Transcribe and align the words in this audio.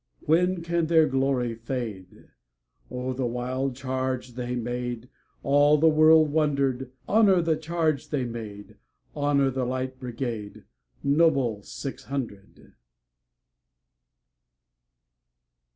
When 0.21 0.63
can 0.63 0.87
their 0.87 1.07
glory 1.07 1.53
fade?O 1.53 3.13
the 3.13 3.27
wild 3.27 3.75
charge 3.75 4.33
they 4.33 4.55
made! 4.55 5.09
All 5.43 5.77
the 5.77 5.87
world 5.89 6.31
wonder'd. 6.31 6.91
Honor 7.07 7.39
the 7.39 7.55
charge 7.55 8.09
they 8.09 8.25
made! 8.25 8.77
Honor 9.15 9.51
the 9.51 9.63
Light 9.63 9.99
Brigade, 9.99 10.63
Noble 11.03 11.61
six 11.61 12.05
hundred! 12.05 12.73